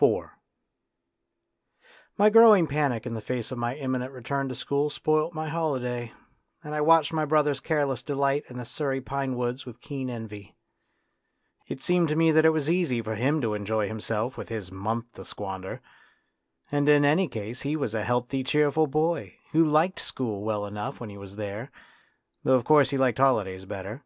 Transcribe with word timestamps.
IV 0.00 0.26
My 2.16 2.30
growing 2.30 2.68
panic 2.68 3.04
in 3.04 3.14
the 3.14 3.20
face 3.20 3.50
of 3.50 3.58
my 3.58 3.74
im 3.74 3.90
minent 3.94 4.12
return 4.12 4.48
to 4.48 4.54
school 4.54 4.90
spoilt 4.90 5.34
my 5.34 5.48
holiday, 5.48 6.12
and 6.62 6.72
I 6.72 6.80
watched 6.82 7.12
my 7.12 7.24
brother's 7.24 7.58
careless 7.58 8.04
delight 8.04 8.44
in 8.48 8.58
the 8.58 8.64
Surrey 8.64 9.00
pine 9.00 9.34
woods 9.36 9.66
with 9.66 9.80
keen 9.80 10.08
envy. 10.08 10.54
It 11.66 11.82
seemed 11.82 12.06
to 12.10 12.14
me 12.14 12.30
that 12.30 12.44
it 12.44 12.50
was 12.50 12.70
easy 12.70 13.02
for 13.02 13.16
him 13.16 13.40
to 13.40 13.54
enjoy 13.54 13.88
himself 13.88 14.36
with 14.36 14.50
his 14.50 14.70
month 14.70 15.12
to 15.14 15.24
squander; 15.24 15.80
42 15.80 15.80
A 15.80 15.80
DRAMA 15.80 16.28
OF 16.28 16.52
YOUTH 16.52 16.76
and 16.76 16.88
in 16.90 17.04
any 17.04 17.26
case 17.26 17.62
he 17.62 17.74
was 17.74 17.92
a 17.92 18.04
healthy, 18.04 18.44
cheerful 18.44 18.86
boy 18.86 19.34
who 19.50 19.64
liked 19.64 19.98
school 19.98 20.44
well 20.44 20.64
enough 20.64 21.00
when 21.00 21.10
he 21.10 21.18
was 21.18 21.34
there, 21.34 21.72
though 22.44 22.54
of 22.54 22.62
course 22.64 22.90
he 22.90 22.96
liked 22.96 23.18
holidays 23.18 23.64
better. 23.64 24.04